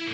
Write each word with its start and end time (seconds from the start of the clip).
Hei 0.00 0.08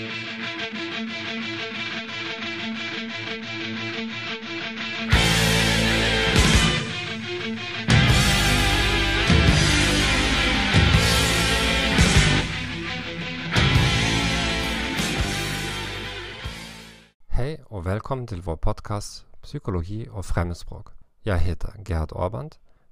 og 17.71 17.85
velkommen 17.85 18.27
til 18.27 18.43
vår 18.43 18.57
podkast 18.57 19.27
'Psykologi 19.43 20.09
og 20.09 20.25
fremmedspråk'. 20.25 20.93
Jeg 21.25 21.41
heter 21.41 21.69
Gerhard 21.85 22.13
Aarband. 22.13 22.51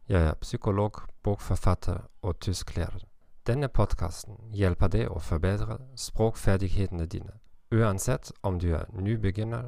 Jeg 0.08 0.22
er 0.22 0.34
psykolog, 0.34 1.02
bokforfatter 1.22 1.98
og 2.22 2.40
tysklærer. 2.40 3.13
Denne 3.44 3.68
podkasten 3.68 4.38
hjelper 4.56 4.88
deg 4.88 5.10
å 5.12 5.18
forbedre 5.20 5.74
språkferdighetene 6.00 7.04
dine, 7.12 7.34
uansett 7.76 8.30
om 8.40 8.56
du 8.56 8.70
er 8.72 8.86
nybegynner 8.96 9.66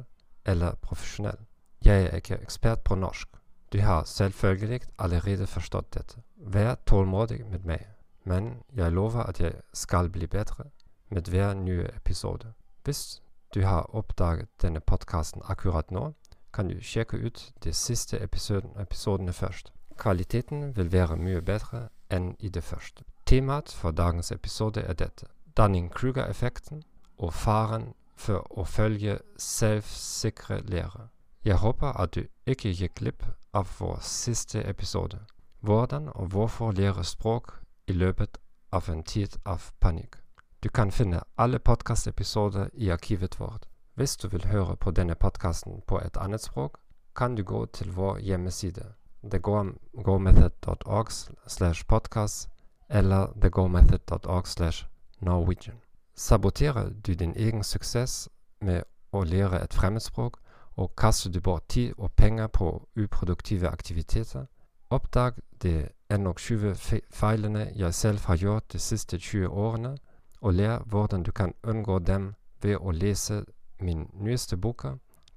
eller 0.49 0.79
profesjonell. 0.81 1.43
Jeg 1.85 2.07
er 2.07 2.15
ikke 2.17 2.39
ekspert 2.41 2.81
på 2.83 2.95
norsk. 2.97 3.27
Du 3.69 3.77
har 3.85 4.07
selvfølgelig 4.09 4.79
allerede 4.97 5.45
forstått 5.45 5.91
dette. 5.93 6.23
Vær 6.37 6.79
tålmodig 6.89 7.43
med 7.45 7.67
meg, 7.69 7.83
men 8.23 8.63
jeg 8.73 8.91
lover 8.91 9.29
at 9.29 9.39
jeg 9.39 9.53
skal 9.73 10.09
bli 10.09 10.25
bedre 10.27 10.71
med 11.09 11.29
hver 11.29 11.53
nye 11.53 11.85
episode. 11.95 12.53
Hvis 12.83 13.21
du 13.53 13.61
har 13.61 13.95
oppdaget 13.95 14.49
denne 14.61 14.79
podkasten 14.79 15.45
akkurat 15.45 15.91
nå, 15.91 16.13
kan 16.53 16.67
du 16.67 16.81
sjekke 16.81 17.17
ut 17.17 17.53
de 17.63 17.73
siste 17.73 18.17
episoden, 18.23 18.73
episodene 18.81 19.33
først. 19.33 19.69
Kvaliteten 19.97 20.75
vil 20.77 20.91
være 20.91 21.15
mye 21.15 21.41
bedre 21.41 21.89
enn 22.09 22.33
i 22.39 22.49
det 22.49 22.63
første. 22.63 23.03
Temaet 23.27 23.71
for 23.71 23.91
dagens 23.91 24.31
episode 24.31 24.81
er 24.81 24.93
dette. 24.93 25.25
Dunning-Kruger-effekten 25.57 26.83
og 27.17 27.33
faren 27.33 27.89
for 28.15 28.47
å 28.55 28.63
følge 28.63 29.17
selvsikre 29.35 30.61
lærere. 30.63 31.09
Jeg 31.43 31.59
håper 31.59 31.99
at 31.99 32.15
du 32.15 32.21
ikke 32.47 32.71
gikk 32.71 32.95
glipp 33.01 33.25
av 33.53 33.67
vår 33.79 33.99
siste 34.01 34.63
episode. 34.63 35.19
Hvordan 35.59 36.07
og 36.15 36.31
hvorfor 36.31 36.71
lære 36.71 37.03
språk 37.03 37.51
i 37.87 37.91
løpet 37.91 38.37
av 38.71 38.89
en 38.89 39.03
tid 39.03 39.35
av 39.45 39.71
panikk. 39.79 40.15
Du 40.63 40.69
kan 40.69 40.91
finne 40.91 41.21
alle 41.37 41.59
podkastepisoder 41.59 42.69
i 42.73 42.89
arkivet 42.89 43.39
vårt. 43.39 43.67
Hvis 43.95 44.17
du 44.17 44.27
vil 44.27 44.47
høre 44.47 44.75
på 44.75 44.91
denne 44.91 45.15
podkasten 45.15 45.81
på 45.87 45.99
et 45.99 46.17
annet 46.17 46.41
språk, 46.41 46.77
kan 47.15 47.35
du 47.35 47.43
gå 47.43 47.65
til 47.65 47.91
vår 47.91 48.19
hjemmeside 48.19 48.93
thegomethod.org 49.31 51.11
slash 51.47 51.87
podcast 51.87 52.49
eller 52.89 53.27
thegomethod.org 53.41 54.47
slash 54.47 54.85
norwegian. 55.19 55.75
Saboterer 56.15 56.89
du 56.89 57.13
din 57.13 57.33
egen 57.35 57.63
suksess 57.63 58.29
med 58.61 58.83
å 59.11 59.23
lære 59.23 59.63
et 59.63 59.73
fremmedspråk, 59.73 60.37
og 60.75 60.95
kaster 60.95 61.31
du 61.31 61.41
bort 61.41 61.67
tid 61.69 61.93
og 61.97 62.11
penger 62.11 62.47
på 62.47 62.87
uproduktive 62.95 63.69
aktiviteter? 63.69 64.45
Oppdag 64.89 65.33
de 65.63 65.89
ennå 66.09 66.33
20 66.33 66.75
feilene 67.11 67.71
jeg 67.75 67.93
selv 67.93 68.19
har 68.25 68.35
gjort 68.35 68.73
de 68.73 68.79
siste 68.79 69.17
20 69.17 69.47
årene, 69.47 69.97
og 70.41 70.53
lær 70.53 70.83
hvordan 70.85 71.23
du 71.23 71.31
kan 71.31 71.53
unngå 71.63 71.99
dem 71.99 72.35
ved 72.61 72.77
å 72.77 72.91
lese 72.91 73.43
min 73.79 74.09
nyeste 74.13 74.57
bok 74.57 74.85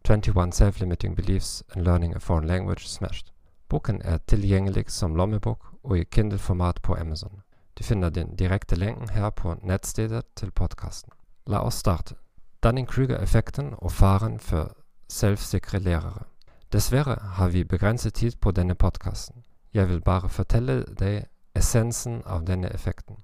21 0.05 0.53
Self-Limiting 0.53 1.17
Beliefs 1.17 1.63
and 1.75 1.85
Learning 1.85 2.15
a 2.15 2.19
Foreign 2.19 2.47
Language 2.47 2.89
Smashed. 2.89 3.33
Boken 3.69 4.03
er 4.03 4.19
tilgjengelig 4.19 4.91
som 4.91 5.15
lommebok 5.15 5.70
og 5.83 5.99
i 5.99 6.05
Kindle-format 6.05 6.83
på 6.83 6.95
Amazon. 6.95 7.43
Du 7.79 7.85
finner 7.85 8.11
den 8.11 8.37
direkte 8.37 8.77
lenken 8.77 9.09
her 9.09 9.31
på 9.31 9.55
nettstedet 9.63 10.25
til 10.37 10.51
podkasten. 10.51 11.13
La 11.47 11.63
oss 11.65 11.75
starte. 11.75 12.15
Dunning-Kruger-effekten 12.63 13.75
og 13.79 13.93
faren 13.93 14.39
for 14.39 14.77
selvsikre 15.09 15.79
lærere. 15.79 16.25
Dessverre 16.73 17.17
har 17.23 17.49
vi 17.49 17.65
begrenset 17.65 18.15
tid 18.15 18.33
på 18.41 18.51
denne 18.51 18.75
podkasten. 18.75 19.45
Jeg 19.75 19.89
vil 19.89 20.01
bare 20.01 20.29
fortelle 20.29 20.85
deg 20.99 21.25
essensen 21.55 22.23
av 22.27 22.47
denne 22.47 22.69
effekten. 22.75 23.17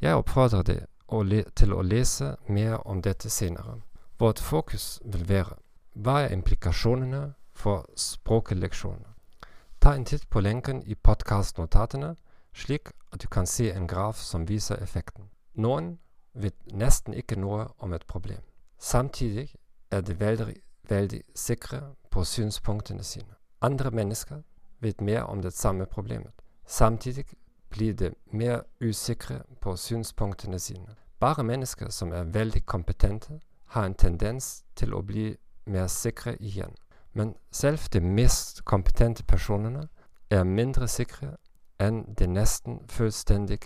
Jeg 0.00 0.14
oppfordrer 0.14 0.62
deg 0.62 0.86
til 1.56 1.72
å 1.72 1.82
lese 1.82 2.36
mer 2.48 2.86
om 2.86 3.02
dette 3.02 3.30
senere. 3.30 3.80
Vårt 4.18 4.38
fokus 4.38 5.00
vil 5.04 5.28
være 5.28 5.58
hva 5.94 6.22
er 6.22 6.32
implikasjonene 6.32 7.34
for 7.54 7.86
språkleksjoner. 7.96 9.11
Ta 9.82 9.94
en 9.94 10.04
titt 10.04 10.30
på 10.30 10.40
lenken 10.40 10.82
i 10.86 10.94
podkastnotatene, 10.94 12.16
slik 12.54 12.92
at 13.12 13.22
du 13.22 13.26
kan 13.28 13.46
se 13.46 13.72
en 13.72 13.88
graf 13.90 14.20
som 14.22 14.44
viser 14.48 14.78
effekten. 14.78 15.24
Noen 15.54 15.98
vet 16.34 16.54
nesten 16.70 17.16
ikke 17.18 17.34
noe 17.34 17.64
om 17.82 17.92
et 17.92 18.06
problem. 18.06 18.44
Samtidig 18.78 19.48
er 19.90 20.00
de 20.00 20.14
veldig, 20.20 20.54
veldig 20.88 21.22
sikre 21.34 21.80
på 22.10 22.22
synspunktene 22.24 23.02
sine. 23.02 23.34
Andre 23.60 23.90
mennesker 23.90 24.44
vet 24.80 25.00
mer 25.00 25.22
om 25.22 25.42
det 25.42 25.52
samme 25.52 25.86
problemet. 25.86 26.32
Samtidig 26.66 27.24
blir 27.70 27.94
de 27.94 28.14
mer 28.30 28.62
usikre 28.80 29.42
på 29.60 29.76
synspunktene 29.76 30.58
sine. 30.58 30.94
Bare 31.18 31.42
mennesker 31.42 31.90
som 31.90 32.12
er 32.12 32.22
veldig 32.22 32.66
kompetente, 32.66 33.40
har 33.64 33.84
en 33.84 33.94
tendens 33.94 34.64
til 34.76 34.94
å 34.94 35.02
bli 35.02 35.36
mer 35.66 35.86
sikre 35.86 36.36
igjen. 36.38 36.74
Men 37.14 37.34
selv 37.50 37.78
de 37.92 38.00
mest 38.00 38.64
kompetente 38.64 39.24
personene 39.24 39.88
er 40.30 40.44
mindre 40.44 40.88
sikre 40.88 41.36
enn 41.80 42.04
de 42.18 42.26
nesten 42.26 42.80
fullstendig 42.88 43.60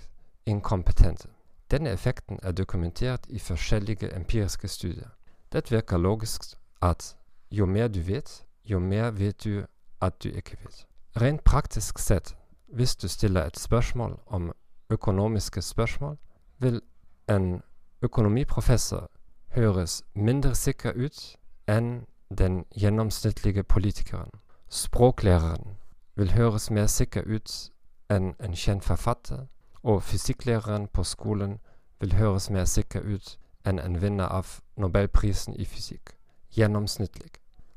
inkompetente. 0.47 1.29
Denne 1.71 1.91
effekten 1.91 2.39
er 2.43 2.53
dokumentert 2.53 3.27
i 3.29 3.39
forskjellige 3.39 4.15
empiriske 4.17 4.69
studier. 4.69 5.09
Det 5.53 5.71
virker 5.71 5.99
logisk 5.99 6.43
at 6.83 7.17
jo 7.51 7.67
mer 7.67 7.89
du 7.89 8.01
vet, 8.01 8.45
jo 8.65 8.79
mer 8.79 9.11
vet 9.11 9.45
du 9.45 9.65
at 10.01 10.23
du 10.23 10.29
ikke 10.29 10.57
vet. 10.65 10.87
Rent 11.17 11.45
praktisk 11.45 11.99
sett, 11.99 12.37
hvis 12.69 12.97
du 12.97 13.09
stiller 13.09 13.45
et 13.45 13.59
spørsmål 13.59 14.19
om 14.27 14.53
økonomiske 14.91 15.63
spørsmål, 15.63 16.17
vil 16.59 16.81
en 17.29 17.63
økonomiprofessor 18.03 19.11
høres 19.49 20.03
mindre 20.15 20.55
sikker 20.55 20.93
ut 20.93 21.37
enn 21.69 22.07
den 22.39 22.65
gjennomsnittlige 22.77 23.63
politikeren. 23.63 24.31
Språklæreren 24.69 25.77
vil 26.17 26.33
høres 26.33 26.71
mer 26.71 26.87
sikker 26.87 27.23
ut 27.23 27.71
enn 28.11 28.35
en 28.41 28.55
kjent 28.55 28.85
forfatter, 28.85 29.47
og 29.83 30.03
fysikklæreren 30.03 30.89
på 30.89 31.05
skolen 31.05 31.59
vil 32.01 32.15
høres 32.15 32.51
mer 32.51 32.65
sikker 32.65 33.01
ut 33.01 33.39
enn 33.67 33.79
en 33.79 34.03
vinner 34.03 34.27
av 34.27 34.61
nobelprisen 34.77 35.55
i 35.55 35.65
fysikk. 35.65 36.17
Gjennomsnittlig. 36.51 37.31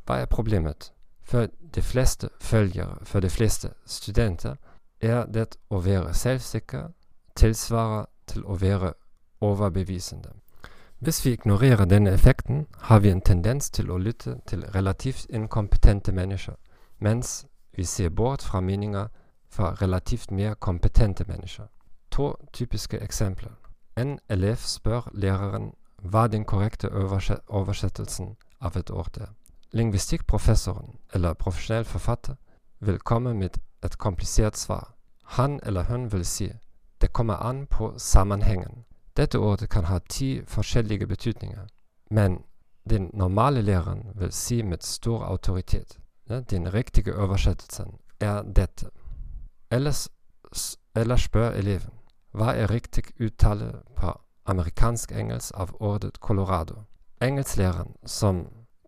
Hva 0.06 0.22
er 0.22 0.26
problemet? 0.26 0.92
For 1.24 1.48
de 1.76 1.82
fleste 1.82 2.30
følgere, 2.42 2.98
for 3.04 3.20
de 3.20 3.30
fleste 3.30 3.74
studenter, 3.86 4.56
er 5.02 5.26
det 5.26 5.58
å 5.70 5.80
være 5.80 6.14
selvsikker 6.14 6.90
tilsvarer 7.36 8.06
til 8.28 8.46
å 8.46 8.58
være 8.58 8.94
overbevisende. 9.42 10.32
Hvis 11.00 11.26
vi 11.26 11.32
ignorerer 11.32 11.86
denne 11.86 12.12
effekten, 12.12 12.68
har 12.78 13.00
vi 13.00 13.10
en 13.10 13.22
tendens 13.22 13.70
til 13.70 13.92
å 13.92 13.98
lytte 13.98 14.36
til 14.48 14.66
relativt 14.76 15.30
inkompetente 15.30 16.12
mennesker, 16.12 16.56
mens 17.00 17.46
vi 17.72 17.86
ser 17.86 18.10
bort 18.10 18.44
fra 18.44 18.60
meninger 18.60 19.08
fra 19.50 19.74
relativt 19.82 20.32
mer 20.32 20.54
kompetente 20.54 21.24
mennesker. 21.28 21.66
To 22.12 22.36
typiske 22.54 23.00
eksempler. 23.00 23.52
En 23.96 24.20
elev 24.30 24.56
spør 24.56 25.08
hva 26.02 26.28
den 26.28 26.46
korrekte 26.46 26.92
oversettelsen 27.48 28.36
av 28.60 28.78
et 28.78 28.92
ord 28.92 29.18
er. 29.22 29.32
Lingvistikkprofessoren 29.72 31.00
eller 31.14 31.34
profesjonell 31.34 31.86
forfatter 31.86 32.36
vil 32.80 33.00
komme 33.00 33.34
med 33.34 33.58
et 33.84 33.98
komplisert 33.98 34.58
svar. 34.58 34.96
Han 35.24 35.60
eller 35.64 35.84
hun 35.84 36.12
vil 36.12 36.26
si 36.26 36.52
det 37.02 37.14
kommer 37.14 37.36
an 37.36 37.68
på 37.68 37.94
sammenhengen. 37.98 38.84
Dette 39.20 39.40
ordet 39.40 39.70
kan 39.70 39.84
ha 39.84 40.00
ti 40.00 40.42
forskjellige 40.48 41.08
betydninger, 41.08 41.68
men 42.10 42.38
den 42.90 43.10
normale 43.14 43.62
læreren 43.62 44.04
vil 44.16 44.32
si 44.32 44.62
med 44.62 44.78
stor 44.82 45.24
autoritet 45.24 46.00
ja, 46.30 46.40
den 46.40 46.74
riktige 46.74 47.16
oversettelsen 47.16 48.00
er 48.20 48.42
dette. 48.42 48.90
Ellers, 49.72 50.10
ellers 50.96 51.22
spør 51.22 51.52
eleven 51.52 51.92
hva 52.32 52.54
er 52.56 52.72
riktig 52.72 53.04
uttale 53.20 53.82
på 53.98 54.14
amerikansk-engelsk 54.46 55.52
av 55.54 55.76
ordet 55.80 56.16
Colorado. 56.16 56.84
Engelsklæreren, 57.22 57.96
som 58.06 58.46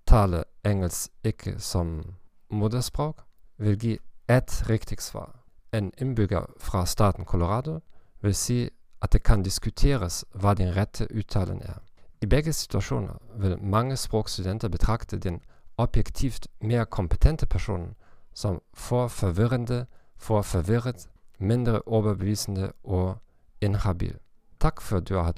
taler 0.07 0.43
engelsk 0.65 1.11
ikke 1.23 1.59
som 1.59 2.15
moderspråk, 2.49 3.21
vil 3.57 3.79
gi 3.79 3.97
ett 4.29 4.69
riktig 4.69 5.01
svar. 5.01 5.43
En 5.73 5.91
innbygger 5.97 6.45
fra 6.59 6.85
staten 6.85 7.25
Colorado 7.25 7.79
vil 8.21 8.35
si 8.35 8.69
at 9.01 9.13
det 9.13 9.23
kan 9.23 9.43
diskuteres 9.43 10.25
hva 10.33 10.53
den 10.53 10.75
rette 10.75 11.07
uttalen 11.15 11.61
er. 11.61 11.79
I 12.21 12.25
begge 12.25 12.53
situasjoner 12.53 13.17
vil 13.35 13.57
mange 13.61 13.97
språkstudenter 13.97 14.69
betrakte 14.69 15.17
den 15.17 15.41
objektivt 15.77 16.47
mer 16.59 16.83
kompetente 16.83 17.45
personen 17.45 17.95
som 18.33 18.61
for 18.73 19.07
forvirrende, 19.07 19.85
for 20.17 20.41
forvirret, 20.41 21.07
mindre 21.39 21.81
overbevisende 21.81 22.71
og 22.83 23.17
inhabil. 23.61 24.15
Takk 24.59 24.81
for 24.81 24.97
at 24.97 25.09
du 25.09 25.15
har 25.15 25.33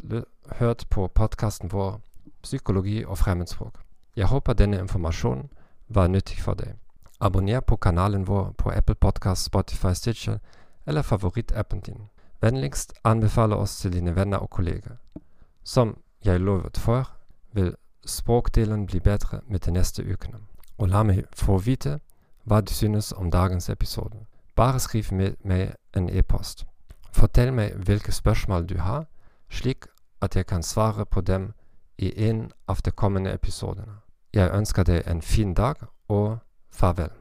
hørt 0.60 0.86
på 0.89 1.07
podkasten 1.07 1.71
vår 1.71 2.01
psykologi 2.44 3.06
og 3.06 3.18
fremmedspråk. 3.18 3.80
Jeg 4.15 4.25
håper 4.25 4.54
denne 4.54 4.80
informasjonen 4.80 5.50
var 5.88 6.07
nyttig 6.07 6.42
for 6.42 6.54
deg. 6.54 6.75
Abonner 7.19 7.60
på 7.60 7.75
kanalen 7.75 8.27
vår 8.27 8.51
på 8.57 8.71
Apple 8.71 8.95
Podcast, 8.95 9.44
Spotify, 9.44 9.94
Stitcher 9.94 10.38
eller 10.86 11.01
favorittappen 11.01 11.80
din. 11.80 12.12
Vennligst 12.43 12.93
anbefale 13.03 13.55
oss 13.55 13.77
til 13.79 13.93
dine 13.93 14.15
venner 14.15 14.37
og 14.37 14.49
kolleger. 14.49 14.97
Som 15.63 15.97
jeg 16.25 16.39
lovet 16.39 16.77
før, 16.77 17.03
vil 17.53 17.75
språkdelen 18.05 18.85
bli 18.85 18.99
bedre 18.99 19.39
med 19.47 19.59
de 19.59 19.71
neste 19.71 20.03
ukene. 20.03 20.37
Og 20.77 20.89
la 20.89 21.03
meg 21.03 21.23
få 21.31 21.57
vite 21.57 21.99
hva 22.43 22.59
du 22.61 22.73
synes 22.73 23.13
om 23.15 23.31
dagens 23.31 23.69
episode. 23.69 24.25
Bare 24.55 24.79
skriv 24.79 25.05
med 25.11 25.39
meg 25.43 25.71
en 25.95 26.09
e-post. 26.09 26.65
Fortell 27.15 27.53
meg 27.53 27.77
hvilke 27.79 28.11
spørsmål 28.11 28.67
du 28.69 28.77
har, 28.77 29.05
slik 29.49 29.85
at 30.21 30.35
jeg 30.35 30.45
kan 30.45 30.63
svare 30.63 31.05
på 31.05 31.21
dem 31.21 31.53
i 31.97 32.11
en 32.27 32.51
av 32.67 32.83
de 32.85 32.91
kommende 32.91 33.33
episodene. 33.33 34.01
Jeg 34.33 34.51
ønsker 34.51 34.83
deg 34.83 35.07
en 35.07 35.21
fin 35.21 35.53
dag, 35.53 35.75
og 36.07 36.37
farvel. 36.71 37.13